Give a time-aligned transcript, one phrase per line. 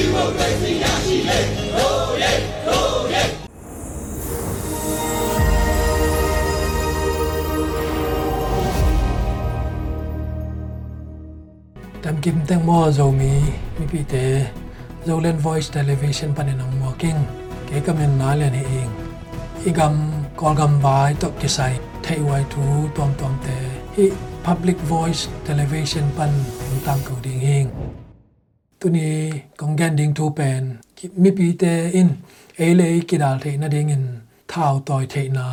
[0.00, 1.38] ဒီမိုကရေစီရရှိလေ
[1.76, 3.30] တို့ရဲ့တို့ရဲ့
[12.04, 13.32] tam kim tăng mo zo mi
[13.76, 14.26] mi bị te
[15.08, 17.18] zo lên voice television pan nang mua kinh
[17.68, 18.92] ke kam en na lên hệ ing
[19.68, 19.94] i gam
[20.40, 21.72] còn gam bai tok ke sai
[22.04, 22.64] thai wai thu
[22.96, 23.56] tom tom te
[23.96, 24.06] hi
[24.46, 26.32] public voice television pan
[26.86, 27.68] tam ko điện ing
[28.82, 29.10] ตุนี
[29.60, 30.62] กงแกนดิงทูเป็น
[31.22, 32.08] มีปีเตอิน
[32.56, 34.04] เอเลยกิดาเทนาดิงิน
[34.52, 35.48] ท่าวต่อยเทนา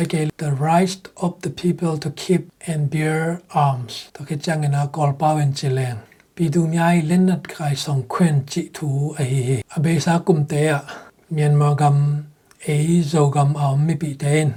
[0.00, 3.20] I gave the right of the people to keep and bear
[3.66, 5.96] arms ตกจังนะกอลปาเวนจิเลน
[6.36, 10.80] ปีดูมีไอเล่นนัดกายสองเควนจิทูไอเฮอเบซากุมเตะ
[11.32, 11.96] เมียนมากัม
[12.62, 12.66] เอ
[13.08, 14.48] โซกัมเอามีปีเตน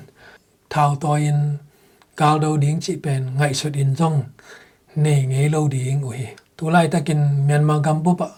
[0.74, 1.40] ท่าวต่อยิน
[2.22, 4.14] กาลโดดิงจิเป็นไงสุดอินจง
[5.04, 6.24] นี่ไงโลดิงอุย
[6.62, 8.32] ตัวไล่ตะกินเมียนมากัมปุปะ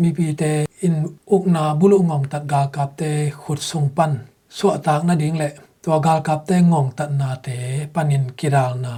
[0.00, 0.42] มีปีเต
[0.82, 0.94] อิน
[1.30, 3.02] อุกนาบุลุงงตัดกาคาบเต
[3.42, 4.12] ขุดสงปัน
[4.56, 5.52] สวตากนาดิงแหละ
[5.84, 7.48] ตัวกาคาบเตงงตัดนาเต
[7.94, 8.94] ปันินกิรานา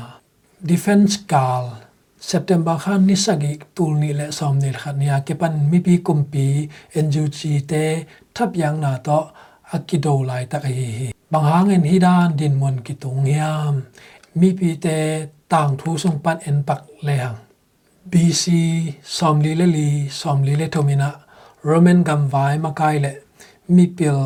[0.69, 1.65] ดิฟเอนส์กาล
[2.25, 6.47] เซปเทมบารขันนิสกิตูลนี่แหละสอมนิลขันยีเก็บปันมีปีกุมปี
[6.93, 7.73] เอ็นจูจีเต
[8.35, 9.09] ทับยังนาโต
[9.71, 11.01] อากิโดไลตะกิฮ
[11.33, 13.75] บางหางเอ็นฮิดานดินมวนกิตุงยาม
[14.41, 14.87] มีปีเต
[15.53, 17.35] ต่างทูสงปันเอ็นปักแหลง
[18.17, 18.63] บีซี
[19.19, 21.11] สอมลีเลลีสอมลีเลโทมินะ
[21.69, 23.07] โรมนกัมไวมาไกเล
[23.75, 24.23] มิเปล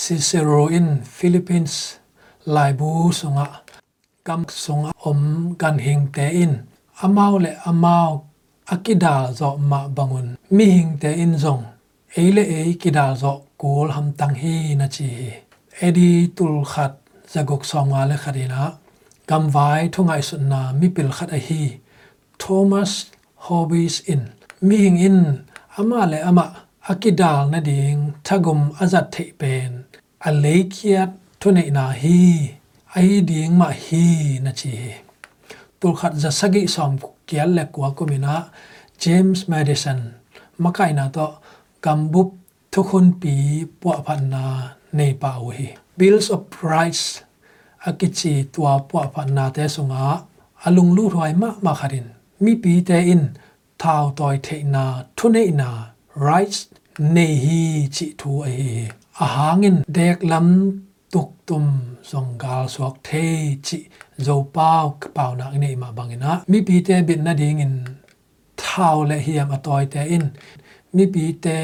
[0.00, 1.86] ซิเซโรอินฟิลิปปินส์
[2.52, 3.48] ไลบูสงะ
[4.28, 5.20] กัมสงะอม
[5.60, 6.52] กันหิงเตอิน
[7.02, 8.10] อามาวเลอามาว
[8.72, 10.26] อากิดาลจอมาบังุน
[10.56, 11.60] มิหิงเตอินจง
[12.12, 15.10] เอเลเอกิดาลจอกูลหำตังฮีนาจี
[15.78, 16.92] เอดีตุลขัด
[17.32, 18.60] จะกกสองวาเลัดีนะ
[19.30, 19.56] กัมไว
[19.94, 21.62] ทุงไอสุนนามิเปิลขัดอฮี
[22.38, 22.94] โทมัส
[23.50, 24.22] ฮอบีสอิน
[24.68, 25.18] มิ่งอิน
[25.76, 26.44] อามาเลอามา
[26.88, 29.72] อากิดาลนดิงทักุมอาจัดเทเป็น
[30.26, 32.24] อเลียคียดทุนอนาฮี
[32.92, 34.06] ไอดิงมาฮี
[34.46, 34.74] นาชี
[35.78, 36.92] ตุลขัดจะสกิสอม
[37.24, 38.34] เกียรแล็กัวกุมินะ
[39.00, 40.00] เจมส์แมดิสัน
[40.62, 41.18] มาไกนาโต
[41.84, 42.28] กัมบุบ
[42.72, 43.34] ทุกคนปี
[43.82, 44.46] ปวพันนา
[44.96, 45.62] ในป่าวี
[45.98, 47.04] Bills of Price
[47.84, 50.06] อากิจีตัวปวพันนาแต่สงอา
[50.62, 52.08] อลุงลู่ถอยมามาคาริน
[52.42, 53.22] mi pi te in
[53.82, 54.84] thao toi the na
[55.16, 55.68] thu nei na
[56.28, 56.60] rights
[57.16, 57.60] nei hi
[57.94, 58.72] chi thu a hi
[59.24, 60.48] a hangin dek lam
[61.12, 61.64] tuk tum
[62.10, 63.24] song gal suak the
[63.66, 63.78] chi
[64.26, 64.84] zo pau
[65.16, 67.74] pau na nei ma bangina mi pi te bin na ding in
[68.62, 70.24] thao le hiam a toi te in
[70.94, 71.56] mi pi te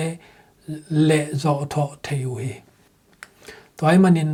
[1.08, 2.52] le zo tho the u hi
[3.78, 4.32] toi manin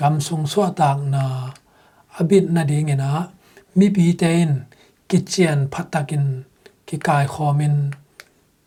[0.00, 1.24] kam sung so tang na
[2.20, 3.10] abit na ding ina
[3.78, 4.52] mi pi te in
[5.14, 6.24] กิเจียนพัตตากิน
[6.88, 7.74] กิกายคอมิน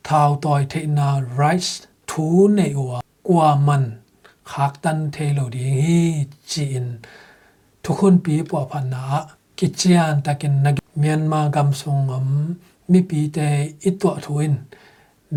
[0.07, 2.25] ทาวตอยเทนาไรส์ทู
[2.55, 2.93] ในอัว
[3.27, 3.83] กว่ามัน
[4.51, 6.01] ขากตันเทโลดีฮี
[6.51, 6.85] จีน
[7.83, 9.05] ทุกคนปีปวพันนะ
[9.59, 12.27] กิเจียนตะกินนักเมียนมากำสงอม
[12.91, 13.37] มีปีเต
[13.83, 14.55] อิตัวทูอิน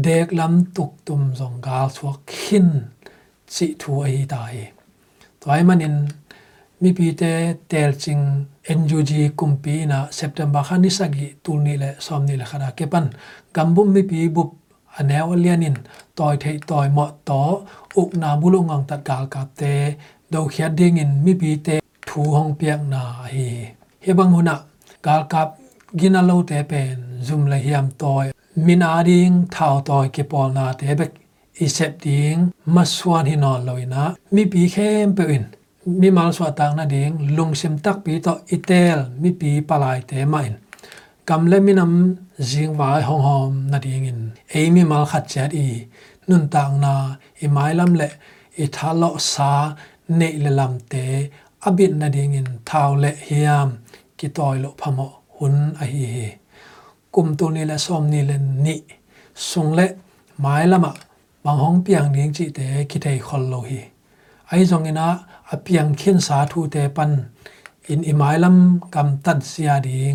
[0.02, 2.68] เด็กลำตุกตุมสงกาสวกขิน
[3.54, 4.54] จิทัวฮีตาย
[5.40, 5.94] ตัวไอ้มันิน
[6.82, 7.22] มีพีเต
[7.68, 8.18] เตลจิง
[8.64, 13.04] เอนูจีกุมพีนาเซปเทมบาคานิสกิตูนี่แหละซอมนี่แหละขนาดเก็บัน
[13.56, 14.48] กัมบุมมีพีบุบ
[14.94, 15.76] อันแนวเลียนิน
[16.18, 17.42] ต่อยเทต่อยเหมาะต่อ
[17.96, 19.62] อุกนาบุลงังตัดกาลกับเต
[20.30, 21.68] โดเคียดเดงินมีพีเต
[22.08, 23.02] ถูห้องเปียกนา
[23.32, 23.48] ฮี
[24.02, 24.56] เฮบังหุนะ
[25.06, 25.48] กาลกับ
[25.98, 28.26] กินาโลเตเป็น z ุมเลฮียมต่อย
[28.66, 31.12] มินาดิงท้าวต่อยเกปอลนาเตเบก
[31.58, 32.34] อิเซปดิง
[32.74, 35.44] มาสวนหินอนเลยนะมีพีเข้มไปอิน
[36.00, 40.54] มีมาลสวตางนาดิงลุงเิมตักปีต่ออิตเตลมีปีปลายเตมาอิน
[41.28, 44.18] กำเลมีน้ำเสียงวายหองหอมนัดิงอิน
[44.50, 45.68] เอมีมาลขัดแจดี
[46.28, 46.94] นุนต่างนา
[47.42, 48.10] อีไม้ลำเละ
[48.60, 49.52] อีทาลาะสา
[50.16, 50.94] เนลลำเต
[51.64, 53.68] อับิดนัดิงอินท้าวเละเฮียม
[54.18, 56.04] กิตอยลพมอหุนอฮี
[57.12, 58.30] เกลุ่มตัวนี้และซอมนี้เล
[58.66, 58.80] นี่
[59.50, 59.90] ส่งเละ
[60.40, 60.92] ไม้ละมะ
[61.44, 63.82] บางห้องเปียงเลียงจิเตะคิดให้คนโลหี
[64.50, 65.08] ไอ้ตรงนี้นะ
[65.50, 67.10] อเพียงเขียนสาธุเตปัน
[67.88, 68.56] อินอิมายลม
[68.94, 70.14] กำตัดเสียดิง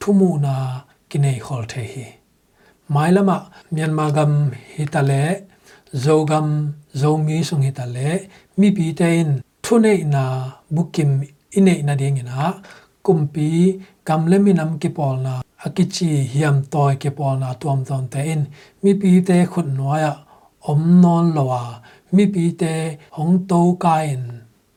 [0.00, 0.56] ทุมูนา
[1.10, 2.06] กินเอขอลเทฮี
[2.90, 5.24] หมายละมะเมียนมากำฮิตาเล่
[6.00, 8.08] โจกำโจมีสุงฮิตาเล่
[8.60, 9.28] มีปีเตน
[9.64, 10.24] ทุเนนา
[10.74, 11.10] บุกิม
[11.54, 12.42] อินเนนาเดียงนะ
[13.06, 13.48] กุมปี
[14.08, 18.40] กำเลมินำกิปอลนาอากิจีเฮียมตอยกิปอลนาตัวมตอนเตน
[18.82, 20.00] มีปีเตขุดน้อย
[20.64, 21.62] อมนอนลวา
[22.12, 24.20] mi pi te hong to kain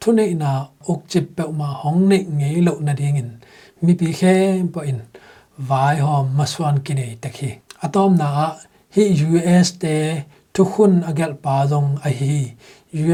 [0.01, 0.49] thu nei na
[0.91, 3.31] ok chip pe ma hong nei nge lo na ding in
[3.85, 4.35] mi pi khe
[4.73, 4.99] po in
[5.69, 7.49] vai ho maswan ki nei ta khi
[7.85, 8.29] atom na
[8.95, 9.03] hi
[9.55, 9.95] us te
[10.53, 12.35] thu khun agel pa zong a hi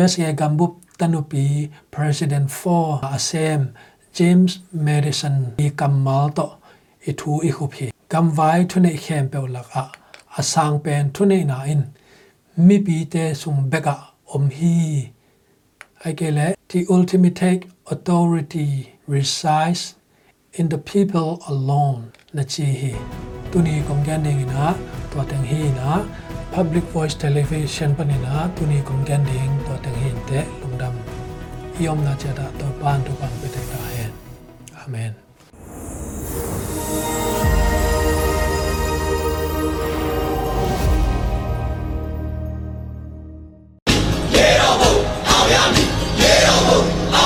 [0.04, 1.46] us ye gambup tanupi
[1.94, 3.62] president for asem
[4.18, 4.52] james
[4.86, 5.36] madison
[5.66, 6.48] i kamal to
[7.10, 9.84] i thu i khu phi kam vai thu nei khem pe lak a
[10.40, 11.82] asang pen thu nei na in
[12.68, 13.98] mi pi te sung beka
[14.36, 15.12] Om Omhi.
[16.04, 19.96] Agele, the ultimate authority resides
[20.54, 22.12] in the people alone.
[22.34, 22.96] Nachihi.
[23.52, 24.74] Tuni kong ganding na,
[25.12, 26.06] to tanghi na,
[26.54, 30.96] public voice television pa nina, tuni kong ganding to tanghi te, lumdam.
[31.80, 34.08] Iyom na chata to pan to pan pitay
[34.88, 35.16] Amen.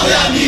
[0.07, 0.44] Yeah.